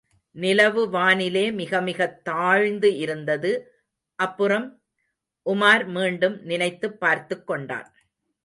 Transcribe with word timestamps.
நிலவு 0.31 0.89
வானிலே 0.89 1.51
மிகமிகத் 1.51 2.21
தாழ்ந்து 2.21 2.97
இருந்தது. 2.97 3.71
அப்புறம்? 4.15 4.81
உமார் 5.45 5.85
மீண்டும் 5.85 6.41
நினைத்துப் 6.41 6.99
பார்த்துக் 6.99 7.47
கொண்டான். 7.47 7.93